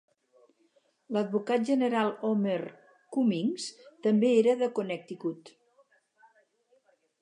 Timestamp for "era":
4.43-4.59